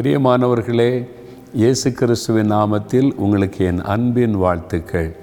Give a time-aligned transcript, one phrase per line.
[0.00, 1.06] பிரியமானவர்களே
[1.54, 5.16] இயேசு கிறிஸ்துவின் நாமத்தில் உங்களுக்கு என் அன்பின் வாழ்த்துக்கள்.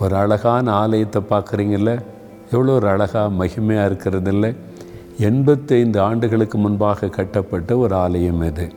[0.00, 2.00] ஒரு அழகான ஆலயத்தை பார்க்குறீங்கள
[2.50, 4.54] எவ்வளோ ஒரு அழகாக மகிமையாக இருக்கிறது இல்லை
[5.18, 8.72] எண்பத்தைந்து ஆண்டுகளுக்கு முன்பாக கட்டப்பட்ட ஒரு ஆலயம் இது.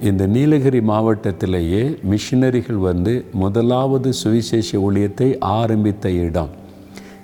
[0.00, 6.48] இந்த நீலகிரி மாவட்டத்திலேயே மிஷினரிகள் வந்து முதலாவது சுவிசேஷ ஊழியத்தை ஆரம்பித்த இடம்.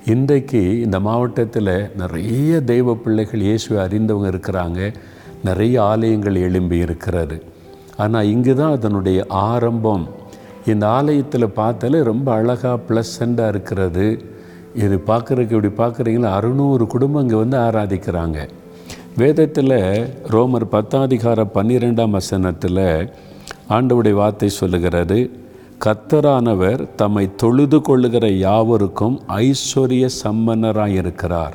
[0.07, 4.93] இன்றைக்கு இந்த மாவட்டத்தில் நிறைய தெய்வ பிள்ளைகள் இயேசுவை அறிந்தவங்க இருக்கிறாங்க.
[5.49, 7.37] நிறைய ஆலயங்கள் எழும்பி இருக்கிறது.
[8.03, 10.05] ஆனால் இங்கு தான் அதனுடைய ஆரம்பம்.
[10.67, 14.07] இந்த ஆலயத்தில் பார்த்தாலே ரொம்ப அழகாக ப்ளசண்ட்டாக இருக்கிறது.
[14.85, 16.31] இது பார்க்குறதுக்கு இப்படி பார்க்குறீங்களா?
[16.39, 18.39] அறுநூறு குடும்பம் இங்கே வந்து ஆராதிக்கிறாங்க.
[19.21, 19.79] வேதத்தில்
[20.35, 22.87] ரோமர் பத்தாதிகார பன்னிரெண்டாம் வசனத்தில்
[23.77, 25.19] ஆண்டவுடைய வார்த்தை சொல்லுகிறது
[25.85, 31.55] கத்தரானவர் தம்மை தொழுது கொள்ளுகிற யாவருக்கும் ஐஸ்வர்ய சம்பன்னராய் இருக்கிறார்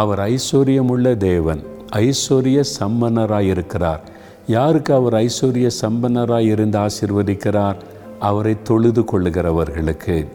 [0.00, 1.62] அவர் ஐஸ்வர்யமுள்ள தேவன்.
[1.92, 4.00] ஐஸ்வர்ய சம்பன்னராய் இருக்கிறார்
[4.46, 7.76] யாருக்கு அவர் ஐஸ்வர்ய சம்பன்னராய் இருந்து ஆசிர்வதிக்கிறார்?
[8.18, 10.26] அவரை தொழுது கொள்ளுகிறவர்களுக்கு.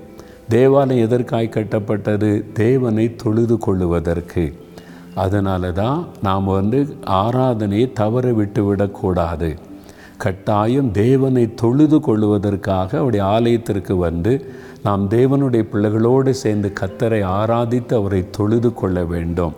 [0.50, 2.52] தேவாலயம் எதற்காய் கட்டப்பட்டது?
[2.54, 4.54] தேவனை தொழுது கொள்ளுவதற்கு.
[5.16, 9.56] அதனால தான் நாம் வந்து ஆராதனையை தவற விட்டு விடக்கூடாது
[10.18, 18.74] கட்டாயம் தேவனை தொழுது கொள்ளுவதற்காக அவருடைய ஆலயத்திற்கு வந்து நாம் தேவனுடைய பிள்ளைகளோடு சேர்ந்து கத்தரை ஆராதித்து அவரை தொழுது
[18.74, 19.54] கொள்ள வேண்டும்.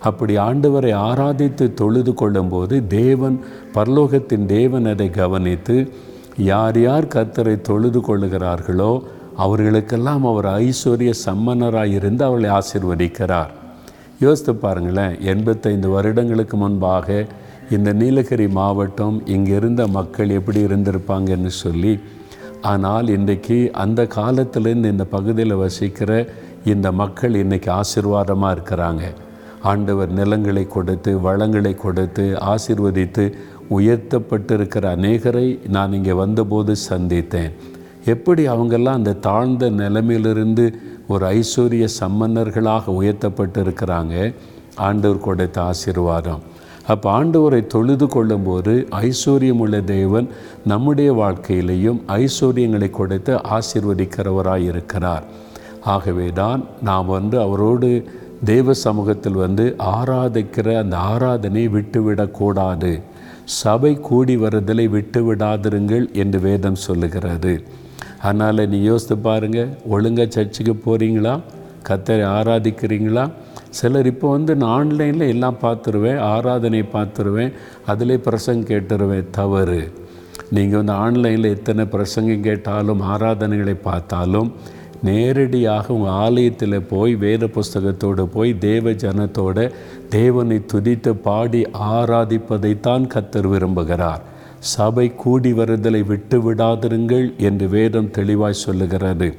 [0.00, 3.40] அப்படி ஆண்டவரை ஆராதித்து தொழுது கொள்ளும்போது தேவன்
[3.74, 5.88] பரலோகத்தின் தேவன் அதை கவனித்து
[6.36, 9.02] யார் யார் கர்த்தரை தொழுது கொள்ளுகிறார்களோ
[9.36, 13.50] அவர்களுக்கெல்லாம் அவர் ஐஸ்வர்ய சம்மனராக இருந்து அவர்களை ஆசிர்வதிக்கிறார்.
[14.20, 17.26] யோசித்து பாருங்களேன் எண்பத்தைந்து வருடங்களுக்கு முன்பாக
[17.70, 22.00] இந்த நீலகிரி மாவட்டம் இங்கே இருந்த மக்கள் எப்படி இருந்திருப்பாங்கன்னு சொல்லி
[22.60, 26.28] ஆனால் இன்றைக்கு அந்த காலத்திலேருந்து இந்த பகுதியில் வசிக்கிற
[26.64, 29.02] இந்த மக்கள் இன்றைக்கி ஆசீர்வாதமாக இருக்கிறாங்க.
[29.62, 33.24] ஆண்டவர் நிலங்களை கொடுத்து வளங்களை கொடுத்து ஆசிர்வதித்து
[33.70, 37.52] உயர்த்தப்பட்டிருக்கிற அநேகரை நான் இங்கே வந்தபோது சந்தித்தேன்.
[38.04, 40.66] எப்படி அவங்கெல்லாம் அந்த தாழ்ந்த நிலைமையிலிருந்து
[41.06, 44.34] ஒரு ஐஸ்வர்ய சம்பன்னர்களாக உயர்த்தப்பட்டு இருக்கிறாங்க
[44.74, 46.42] ஆண்டவர் கொடுத்த ஆசீர்வாதம்.
[46.88, 50.28] அப்போ ஆண்டவரை தொழுது கொள்ளும்போது ஐஸ்வர்யமுள்ள தேவன்
[50.64, 55.24] நம்முடைய வாழ்க்கையிலையும் ஐஸ்வர்யங்களை கொடுத்து ஆசிர்வதிக்கிறவராக இருக்கிறார்
[55.84, 58.08] ஆகவே தான் நாம் வந்து அவரோடு
[58.44, 63.02] தேவ சமூகத்தில் வந்து ஆராதிக்கிற அந்த ஆராதனை விட்டுவிடக்கூடாது.
[63.44, 67.64] சபை கூடி வருதலை விட்டு விடாதிருங்கள் என்று வேதம் சொல்லுகிறது.
[68.22, 71.40] அதனால் நீ யோசித்து பாருங்கள் ஒழுங்காக சர்ச்சுக்கு போகிறீங்களா
[71.88, 73.30] கத்தரை ஆராதிக்கிறீங்களா?
[73.70, 77.52] சிலர் இப்போ வந்து நான் ஆன்லைனில் எல்லாம் பார்த்துருவேன் ஆராதனை பார்த்துருவேன்
[77.86, 79.92] அதிலே பிரசங்க கேட்டுருவேன் தவறு.
[80.50, 84.52] நீங்கள் வந்து ஆன்லைனில் எத்தனை பிரசங்கம் கேட்டாலும் ஆராதனைகளை பார்த்தாலும்
[85.02, 89.70] நேரடியாக உங்கள் ஆலயத்தில் போய் வேத புஸ்தகத்தோடு போய் தேவ ஜனத்தோட
[90.08, 94.22] தேவனை துதித்து பாடி ஆராதிப்பதைத்தான் கத்தர் விரும்புகிறார்.
[94.58, 99.34] சபை கூடி வருதலை விட்டு விடாதிருங்கள் என்று வேதம் தெளிவாய் சொல்லுகிறது.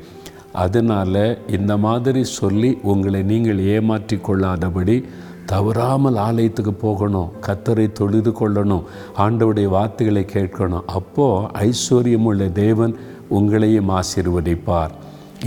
[0.52, 5.04] அதனால் இந்த மாதிரி சொல்லி உங்களை நீங்கள் ஏமாற்றி கொள்ளாதபடி
[5.46, 10.86] தவறாமல் ஆலயத்துக்கு போகணும் கத்தரை தொழுது கொள்ளணும் ஆண்டவுடைய வார்த்தைகளை கேட்கணும்.
[10.86, 12.96] அப்போது ஐஸ்வர்யமுள்ள தேவன்
[13.30, 14.94] உங்களையும் ஆசீர்வதிப்பார்.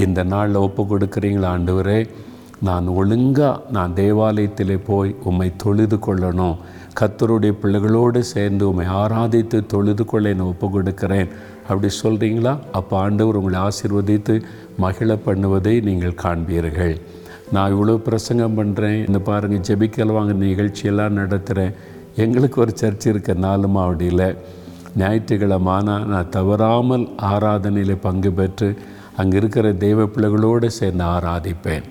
[0.04, 2.08] இந்த நாளில் ஒப்பு கொடுக்குறீங்களா ஆண்டவரே?
[2.68, 6.56] நான் ஒழுங்காக நான் தேவாலயத்தில் போய் உம்மை தொழுது கொள்ளணும்.
[7.00, 11.28] கத்தருடைய பிள்ளைகளோடு சேர்ந்து உம்மை ஆராதித்து தொழுது கொள்ள என்னை ஒப்பு கொடுக்கிறேன்
[11.68, 14.42] அப்படி சொல்கிறீங்களா அப்போ ஆண்டவர் உங்களை ஆசீர்வதித்து
[14.84, 16.94] மகிழ பண்ணுவதை நீங்கள் காண்பீர்கள்.
[17.52, 21.74] நான் இவ்வளோ பிரசங்கம் பண்ணுறேன் இந்த பாருங்கள் ஜெபிக்கல் வாங்க நிகழ்ச்சியெல்லாம் நடத்துகிறேன்
[22.16, 24.28] எங்களுக்கு ஒரு சர்ச் இருக்க நாலு மாவடியில்.
[24.98, 28.76] ஞாயிற்றுக்கிழமானா நான் தவறாமல் ஆராதனையில் பங்கு பெற்று
[29.18, 31.86] அங்கே இருக்கிற தெய்வ பிள்ளைகளோடு சேர்ந்து ஆராதிப்பேன்.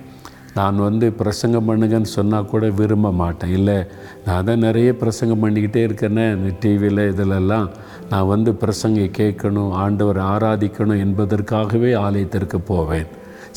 [0.58, 3.54] நான் வந்து பிரசங்கம் பண்ணுங்கன்னு சொன்னால் கூட விரும்ப மாட்டேன்.
[3.58, 3.78] இல்லை
[4.26, 7.68] நான் தான் நிறைய பிரசங்கம் பண்ணிக்கிட்டே இருக்கேனே இந்த டிவியில் இதிலெல்லாம்.
[8.12, 13.08] நான் வந்து பிரசங்கை கேட்கணும் ஆண்டவர் ஆராதிக்கணும் என்பதற்காகவே ஆலயத்திற்கு போவேன்.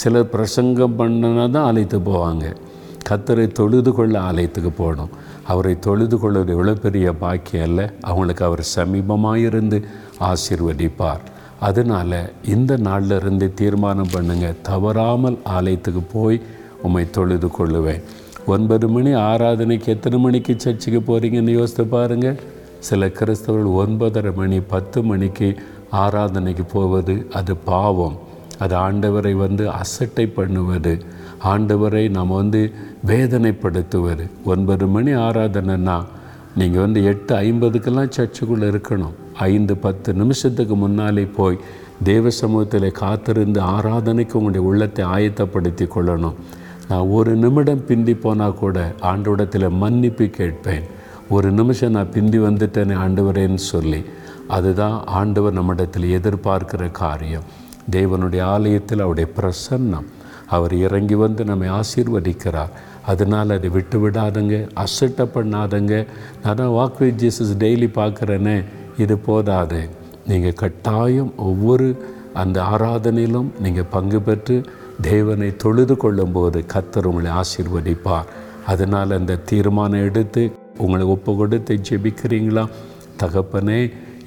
[0.02, 2.46] சிலர் பிரசங்கம் பண்ணினா தான் ஆலயத்துக்கு போவாங்க.
[3.08, 5.12] கத்தரை தொழுது கொள்ள ஆலயத்துக்கு போகணும்.
[5.52, 7.80] அவரை தொழுது கொள்வது எவ்வளோ பெரிய பாக்கியம் அல்ல.
[8.08, 9.78] அவங்களுக்கு அவர் சமீபமாக இருந்து
[10.30, 11.24] ஆசீர்வதிப்பார்.
[11.68, 12.18] அதனால்
[12.54, 16.38] இந்த நாளில் இருந்து தீர்மானம் பண்ணுங்கள் தவறாமல் ஆலயத்துக்கு போய்
[16.86, 18.02] உம்மை தொழுது கொள்ளுவேன்.
[18.46, 22.40] ஒன்பது மணி ஆராதனைக்கு எத்தனை மணிக்கு சர்ச்சுக்கு போகிறீங்கன்னு யோசித்து பாருங்கள்
[22.88, 25.48] சில கிறிஸ்தவர்கள் ஒன்பதரை மணி பத்து மணிக்கு
[26.04, 28.16] ஆராதனைக்கு போவது அது பாவம்.
[28.64, 30.94] அது ஆண்டவரை வந்து அசட்டை பண்ணுவது.
[31.52, 32.62] ஆண்டவரை நாம் வந்து
[33.06, 34.24] வேதனைப்படுத்துவது.
[34.52, 35.96] ஒன்பது மணி ஆராதனைன்னா
[36.60, 39.16] நீங்கள் வந்து எட்டு ஐம்பதுக்கெல்லாம் சர்ச்சுக்குள்ளே இருக்கணும்.
[39.42, 41.58] ஐந்து பத்து நிமிஷத்துக்கு முன்னாலே போய்
[42.02, 46.34] தேவ சமூகத்தில் காத்திருந்து ஆராதனைக்கு உங்களுடைய உள்ளத்தை ஆயத்தப்படுத்தி கொள்ளணும்.
[46.88, 50.82] நான் ஒரு நிமிடம் பிந்தி போனால் கூட ஆண்டோடத்தில் மன்னிப்பு கேட்பேன்.
[51.28, 54.04] ஒரு நிமிஷம் நான் பிந்தி வந்துட்டேனே ஆண்டவரேன்னு சொல்லி.
[54.48, 57.46] அதுதான் ஆண்டவர் நம்மிடத்தில் எதிர்பார்க்கிற காரியம்.
[57.90, 60.08] தேவனுடைய ஆலயத்தில் அவருடைய பிரசன்னம்.
[60.46, 62.72] அவர் இறங்கி வந்து நம்மை ஆசீர்வதிக்கிறார்.
[63.06, 66.06] அதனால் அதை விட்டு விடாதுங்க அசட்டை பண்ணாதங்க
[66.44, 68.64] நான் வாக் வித் ஜீசஸ் டெய்லி பார்க்குறேனே.
[69.02, 69.80] இது போதாது.
[70.30, 71.88] நீங்கள் கட்டாயம் ஒவ்வொரு
[72.40, 74.56] அந்த ஆராதனையிலும் நீங்கள் பங்கு பெற்று
[75.08, 78.30] தேவனை தொழுது கொள்ளும்போது கத்தர் உங்களை ஆசீர்வதிப்பார்.
[78.72, 80.42] அதனால் அந்த தீர்மானம் எடுத்து
[80.84, 82.64] உங்களை ஒப்பு கொடுத்து ஜெபிக்கிறீங்களா?
[83.22, 83.80] தகப்பனே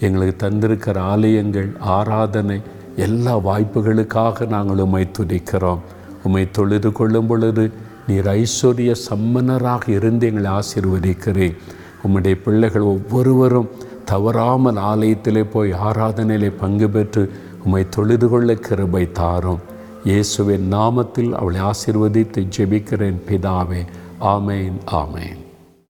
[0.06, 2.58] எங்களுக்கு தந்திருக்கிற ஆலயங்கள் ஆராதனை
[3.06, 5.82] எல்லா வாய்ப்புகளுக்காக நாங்கள் உம்மை துதிக்கிறோம்.
[6.26, 7.64] உம்மை தொழுது கொள்ளும் பொழுது
[8.08, 11.56] நீர் ஐஸ்வர்ய சம்மனராக இருந்து எங்களை ஆசீர்வதிக்கிறேன்
[12.04, 13.70] உம்முடைய பிள்ளைகள் ஒவ்வொருவரும்
[14.06, 17.24] தவறாமல் ஆலயத்திலே போய் ஆராதனையிலே பங்கு பெற்று
[17.66, 19.60] உம்மை தொழுது கொள்ள கிருபை தாரும்.
[20.04, 23.82] இயேசுவின் நாமத்தில் அவளை ஆசிர்வதித்து ஜெபிக்கிறேன் பிதாவே.
[24.22, 25.45] ஆமேன் ஆமேன்.